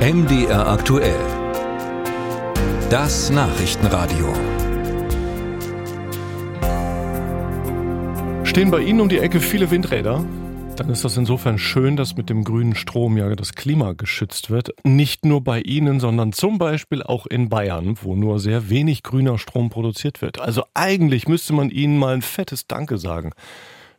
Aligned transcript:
MDR 0.00 0.66
aktuell. 0.66 1.20
Das 2.88 3.28
Nachrichtenradio. 3.28 4.32
Stehen 8.44 8.70
bei 8.70 8.80
Ihnen 8.80 9.02
um 9.02 9.10
die 9.10 9.18
Ecke 9.18 9.40
viele 9.40 9.70
Windräder? 9.70 10.24
Dann 10.76 10.88
ist 10.88 11.04
das 11.04 11.18
insofern 11.18 11.58
schön, 11.58 11.98
dass 11.98 12.16
mit 12.16 12.30
dem 12.30 12.44
grünen 12.44 12.74
Strom 12.74 13.18
ja 13.18 13.36
das 13.36 13.52
Klima 13.52 13.92
geschützt 13.92 14.48
wird. 14.48 14.70
Nicht 14.84 15.26
nur 15.26 15.44
bei 15.44 15.60
Ihnen, 15.60 16.00
sondern 16.00 16.32
zum 16.32 16.56
Beispiel 16.56 17.02
auch 17.02 17.26
in 17.26 17.50
Bayern, 17.50 17.98
wo 18.00 18.16
nur 18.16 18.40
sehr 18.40 18.70
wenig 18.70 19.02
grüner 19.02 19.36
Strom 19.36 19.68
produziert 19.68 20.22
wird. 20.22 20.40
Also 20.40 20.64
eigentlich 20.72 21.28
müsste 21.28 21.52
man 21.52 21.68
Ihnen 21.68 21.98
mal 21.98 22.14
ein 22.14 22.22
fettes 22.22 22.66
Danke 22.66 22.96
sagen. 22.96 23.32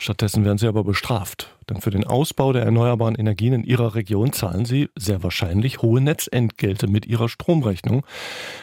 Stattdessen 0.00 0.44
werden 0.44 0.58
sie 0.58 0.68
aber 0.68 0.84
bestraft. 0.84 1.56
Denn 1.68 1.80
für 1.80 1.90
den 1.90 2.04
Ausbau 2.04 2.52
der 2.52 2.62
erneuerbaren 2.62 3.16
Energien 3.16 3.52
in 3.52 3.64
ihrer 3.64 3.94
Region 3.94 4.32
zahlen 4.32 4.64
sie 4.64 4.88
sehr 4.96 5.22
wahrscheinlich 5.22 5.82
hohe 5.82 6.00
Netzentgelte 6.00 6.86
mit 6.86 7.04
ihrer 7.06 7.28
Stromrechnung, 7.28 8.06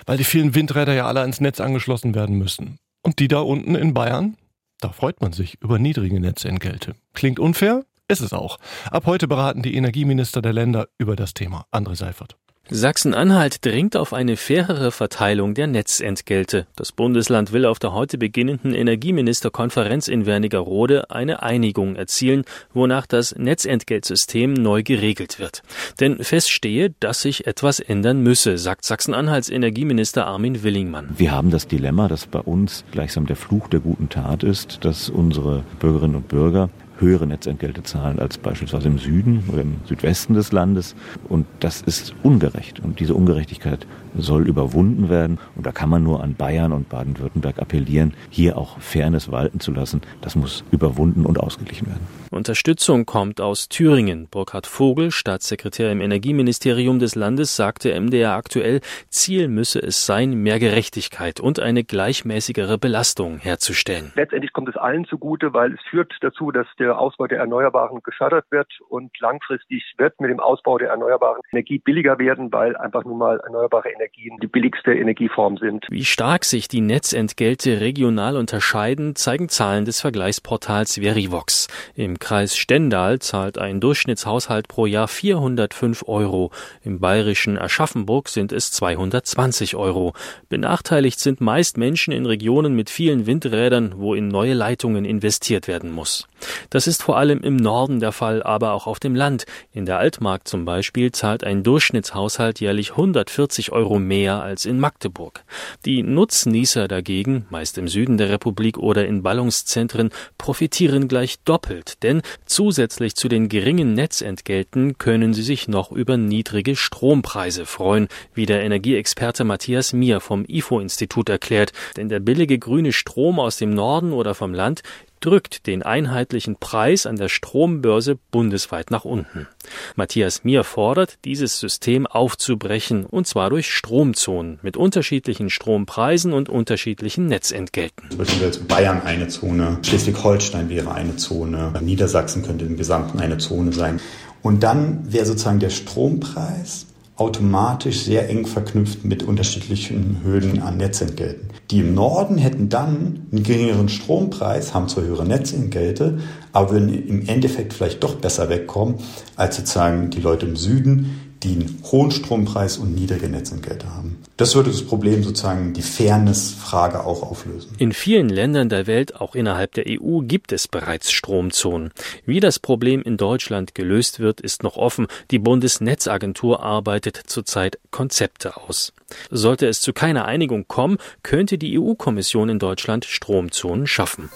weil 0.05 0.17
die 0.17 0.23
vielen 0.23 0.55
Windräder 0.55 0.93
ja 0.93 1.05
alle 1.05 1.21
ans 1.21 1.41
Netz 1.41 1.59
angeschlossen 1.59 2.15
werden 2.15 2.37
müssen. 2.37 2.79
Und 3.03 3.19
die 3.19 3.27
da 3.27 3.39
unten 3.39 3.75
in 3.75 3.93
Bayern? 3.93 4.37
Da 4.79 4.89
freut 4.89 5.21
man 5.21 5.33
sich 5.33 5.61
über 5.61 5.77
niedrige 5.77 6.19
Netzentgelte. 6.19 6.95
Klingt 7.13 7.39
unfair? 7.39 7.85
Ist 8.07 8.21
es 8.21 8.33
auch. 8.33 8.57
Ab 8.91 9.05
heute 9.05 9.27
beraten 9.27 9.61
die 9.61 9.75
Energieminister 9.75 10.41
der 10.41 10.53
Länder 10.53 10.87
über 10.97 11.15
das 11.15 11.33
Thema. 11.33 11.65
André 11.71 11.95
Seifert. 11.95 12.37
Sachsen-Anhalt 12.71 13.63
dringt 13.63 13.95
auf 13.95 14.11
eine 14.11 14.37
fairere 14.37 14.89
Verteilung 14.89 15.53
der 15.53 15.67
Netzentgelte. 15.67 16.65
Das 16.75 16.91
Bundesland 16.91 17.51
will 17.51 17.63
auf 17.63 17.77
der 17.77 17.93
heute 17.93 18.17
beginnenden 18.17 18.73
Energieministerkonferenz 18.73 20.07
in 20.07 20.25
Wernigerode 20.25 21.11
eine 21.11 21.43
Einigung 21.43 21.95
erzielen, 21.95 22.43
wonach 22.73 23.05
das 23.05 23.35
Netzentgeltsystem 23.35 24.53
neu 24.53 24.81
geregelt 24.81 25.37
wird. 25.37 25.61
Denn 25.99 26.23
feststehe, 26.23 26.95
dass 26.99 27.21
sich 27.21 27.45
etwas 27.45 27.79
ändern 27.79 28.21
müsse, 28.21 28.57
sagt 28.57 28.83
Sachsen-Anhalts 28.85 29.49
Energieminister 29.49 30.25
Armin 30.25 30.63
Willingmann. 30.63 31.09
Wir 31.15 31.33
haben 31.33 31.51
das 31.51 31.67
Dilemma, 31.67 32.07
dass 32.07 32.25
bei 32.25 32.39
uns 32.39 32.83
gleichsam 32.91 33.27
der 33.27 33.35
Fluch 33.35 33.67
der 33.67 33.79
guten 33.79 34.09
Tat 34.09 34.41
ist, 34.41 34.83
dass 34.83 35.11
unsere 35.11 35.63
Bürgerinnen 35.79 36.15
und 36.15 36.29
Bürger 36.29 36.71
höhere 36.99 37.27
Netzentgelte 37.27 37.83
zahlen 37.83 38.19
als 38.19 38.37
beispielsweise 38.37 38.87
im 38.87 38.97
Süden 38.97 39.43
oder 39.51 39.61
im 39.61 39.77
Südwesten 39.85 40.33
des 40.33 40.51
Landes. 40.51 40.95
Und 41.27 41.45
das 41.59 41.81
ist 41.81 42.15
ungerecht. 42.23 42.79
Und 42.79 42.99
diese 42.99 43.13
Ungerechtigkeit 43.13 43.85
soll 44.17 44.47
überwunden 44.47 45.09
werden. 45.09 45.39
Und 45.55 45.65
da 45.65 45.71
kann 45.71 45.89
man 45.89 46.03
nur 46.03 46.23
an 46.23 46.35
Bayern 46.35 46.71
und 46.71 46.89
Baden-Württemberg 46.89 47.59
appellieren, 47.59 48.13
hier 48.29 48.57
auch 48.57 48.79
Fairness 48.79 49.31
walten 49.31 49.59
zu 49.59 49.71
lassen. 49.71 50.01
Das 50.21 50.35
muss 50.35 50.63
überwunden 50.71 51.25
und 51.25 51.39
ausgeglichen 51.39 51.87
werden. 51.87 52.07
Unterstützung 52.31 53.05
kommt 53.05 53.39
aus 53.39 53.69
Thüringen. 53.69 54.27
Burkhard 54.29 54.67
Vogel, 54.67 55.11
Staatssekretär 55.11 55.91
im 55.91 56.01
Energieministerium 56.01 56.99
des 56.99 57.15
Landes, 57.15 57.55
sagte 57.55 57.99
MDR 57.99 58.33
aktuell, 58.33 58.81
Ziel 59.09 59.47
müsse 59.47 59.79
es 59.79 60.05
sein, 60.05 60.33
mehr 60.33 60.59
Gerechtigkeit 60.59 61.39
und 61.39 61.59
eine 61.59 61.83
gleichmäßigere 61.83 62.77
Belastung 62.77 63.37
herzustellen. 63.37 64.11
Letztendlich 64.15 64.53
kommt 64.53 64.69
es 64.69 64.75
allen 64.75 65.05
zugute, 65.05 65.53
weil 65.53 65.73
es 65.73 65.79
führt 65.89 66.13
dazu, 66.21 66.51
dass 66.51 66.67
der 66.77 66.84
Ausbau 66.91 67.27
der 67.27 67.39
Erneuerbaren 67.39 68.01
gefördert 68.03 68.45
wird 68.49 68.67
und 68.89 69.11
langfristig 69.19 69.83
wird 69.97 70.19
mit 70.19 70.29
dem 70.29 70.39
Ausbau 70.39 70.77
der 70.77 70.89
erneuerbaren 70.89 71.41
Energie 71.51 71.79
billiger 71.79 72.19
werden, 72.19 72.51
weil 72.51 72.75
einfach 72.77 73.03
nun 73.03 73.17
mal 73.17 73.39
erneuerbare 73.39 73.89
Energien 73.89 74.37
die 74.41 74.47
billigste 74.47 74.93
Energieform 74.93 75.57
sind. 75.57 75.85
Wie 75.89 76.05
stark 76.05 76.45
sich 76.45 76.67
die 76.67 76.81
Netzentgelte 76.81 77.79
regional 77.81 78.37
unterscheiden, 78.37 79.15
zeigen 79.15 79.49
Zahlen 79.49 79.85
des 79.85 80.01
Vergleichsportals 80.01 80.99
Verivox. 80.99 81.67
Im 81.95 82.19
Kreis 82.19 82.55
Stendal 82.55 83.19
zahlt 83.19 83.57
ein 83.57 83.79
Durchschnittshaushalt 83.79 84.67
pro 84.67 84.85
Jahr 84.85 85.07
405 85.07 86.03
Euro. 86.07 86.51
Im 86.83 86.99
bayerischen 86.99 87.57
Aschaffenburg 87.57 88.29
sind 88.29 88.51
es 88.51 88.71
220 88.71 89.75
Euro. 89.75 90.13
Benachteiligt 90.49 91.19
sind 91.19 91.41
meist 91.41 91.77
Menschen 91.77 92.13
in 92.13 92.25
Regionen 92.25 92.75
mit 92.75 92.89
vielen 92.89 93.25
Windrädern, 93.25 93.93
wo 93.97 94.13
in 94.13 94.27
neue 94.27 94.53
Leitungen 94.53 95.05
investiert 95.05 95.67
werden 95.67 95.91
muss. 95.91 96.27
Das 96.75 96.87
ist 96.87 97.03
vor 97.03 97.15
allem 97.15 97.39
im 97.39 97.55
Norden 97.55 98.01
der 98.01 98.11
Fall, 98.11 98.43
aber 98.43 98.73
auch 98.73 98.85
auf 98.85 98.99
dem 98.99 99.15
Land. 99.15 99.45
In 99.71 99.85
der 99.85 99.97
Altmark 99.97 100.45
zum 100.45 100.65
Beispiel 100.65 101.13
zahlt 101.13 101.45
ein 101.45 101.63
Durchschnittshaushalt 101.63 102.59
jährlich 102.59 102.91
140 102.91 103.71
Euro 103.71 103.97
mehr 103.97 104.43
als 104.43 104.65
in 104.65 104.77
Magdeburg. 104.77 105.45
Die 105.85 106.03
Nutznießer 106.03 106.89
dagegen, 106.89 107.45
meist 107.49 107.77
im 107.77 107.87
Süden 107.87 108.17
der 108.17 108.29
Republik 108.29 108.77
oder 108.77 109.05
in 109.05 109.23
Ballungszentren, 109.23 110.09
profitieren 110.37 111.07
gleich 111.07 111.39
doppelt, 111.45 112.03
denn 112.03 112.21
zusätzlich 112.45 113.15
zu 113.15 113.29
den 113.29 113.47
geringen 113.47 113.93
Netzentgelten 113.93 114.97
können 114.97 115.33
sie 115.33 115.43
sich 115.43 115.69
noch 115.69 115.93
über 115.93 116.17
niedrige 116.17 116.75
Strompreise 116.75 117.65
freuen, 117.65 118.09
wie 118.33 118.45
der 118.45 118.63
Energieexperte 118.63 119.45
Matthias 119.45 119.93
Mier 119.93 120.19
vom 120.19 120.43
IFO-Institut 120.45 121.29
erklärt, 121.29 121.71
denn 121.95 122.09
der 122.09 122.19
billige 122.19 122.59
grüne 122.59 122.91
Strom 122.91 123.39
aus 123.39 123.55
dem 123.55 123.73
Norden 123.73 124.11
oder 124.11 124.35
vom 124.35 124.53
Land 124.53 124.81
drückt 125.25 125.65
den 125.65 125.81
einheitlichen 125.81 126.57
Preis 126.57 127.05
an 127.05 127.15
der 127.15 127.29
Strombörse 127.29 128.17
bundesweit 128.31 128.91
nach 128.91 129.05
unten. 129.05 129.47
Matthias 129.95 130.43
Mier 130.43 130.63
fordert, 130.63 131.17
dieses 131.25 131.59
System 131.59 132.05
aufzubrechen, 132.05 133.05
und 133.05 133.25
zwar 133.25 133.49
durch 133.49 133.73
Stromzonen 133.73 134.59
mit 134.61 134.77
unterschiedlichen 134.77 135.49
Strompreisen 135.49 136.31
und 136.33 136.49
unterschiedlichen 136.49 137.25
Netzentgelten. 137.25 138.09
Zum 138.09 138.19
Beispiel 138.19 138.51
Bayern 138.67 139.01
eine 139.01 139.27
Zone, 139.27 139.79
Schleswig-Holstein 139.81 140.69
wäre 140.69 140.93
eine 140.93 141.15
Zone, 141.15 141.73
Niedersachsen 141.81 142.43
könnte 142.43 142.65
im 142.65 142.77
Gesamten 142.77 143.19
eine 143.19 143.37
Zone 143.37 143.73
sein. 143.73 143.99
Und 144.43 144.61
dann 144.61 145.11
wäre 145.11 145.25
sozusagen 145.25 145.59
der 145.59 145.71
Strompreis 145.71 146.85
automatisch 147.17 148.03
sehr 148.03 148.29
eng 148.29 148.45
verknüpft 148.45 149.05
mit 149.05 149.23
unterschiedlichen 149.23 150.21
Höhen 150.23 150.61
an 150.61 150.77
Netzentgelten. 150.77 151.49
Die 151.71 151.79
im 151.79 151.93
Norden 151.93 152.37
hätten 152.37 152.69
dann 152.69 153.27
einen 153.31 153.43
geringeren 153.43 153.89
Strompreis, 153.89 154.73
haben 154.73 154.89
zwar 154.89 155.05
höhere 155.05 155.25
Netzentgelte, 155.25 156.19
aber 156.51 156.71
würden 156.71 157.07
im 157.07 157.27
Endeffekt 157.27 157.73
vielleicht 157.73 158.03
doch 158.03 158.15
besser 158.15 158.49
wegkommen 158.49 158.95
als 159.35 159.55
sozusagen 159.55 160.09
die 160.09 160.21
Leute 160.21 160.45
im 160.45 160.57
Süden, 160.57 161.34
die 161.45 161.53
einen 161.53 161.79
hohen 161.91 162.11
Strompreis 162.11 162.77
und 162.77 162.95
niedrige 162.95 163.29
Netzentgelte 163.29 163.93
haben. 163.93 164.17
Das 164.37 164.55
würde 164.55 164.71
das 164.71 164.81
Problem 164.81 165.23
sozusagen 165.23 165.73
die 165.73 165.81
Fairness-Frage 165.81 167.05
auch 167.05 167.21
auflösen. 167.21 167.73
In 167.77 167.93
vielen 167.93 168.29
Ländern 168.29 168.67
der 168.67 168.87
Welt, 168.87 169.15
auch 169.15 169.35
innerhalb 169.35 169.73
der 169.73 169.85
EU, 169.87 170.21
gibt 170.21 170.51
es 170.51 170.67
bereits 170.67 171.11
Stromzonen. 171.11 171.91
Wie 172.25 172.39
das 172.39 172.59
Problem 172.59 173.01
in 173.01 173.15
Deutschland 173.15 173.75
gelöst 173.75 174.19
wird, 174.19 174.41
ist 174.41 174.63
noch 174.63 174.75
offen. 174.75 175.07
Die 175.31 175.39
Bundesnetzagentur 175.39 176.63
arbeitet 176.63 177.21
zurzeit 177.27 177.79
Konzepte 177.91 178.57
aus. 178.57 178.91
Sollte 179.29 179.67
es 179.67 179.79
zu 179.81 179.93
keiner 179.93 180.25
Einigung 180.25 180.67
kommen, 180.67 180.97
könnte 181.23 181.57
die 181.57 181.79
EU-Kommission 181.79 182.49
in 182.49 182.59
Deutschland 182.59 183.05
Stromzonen 183.05 183.87
schaffen. 183.87 184.29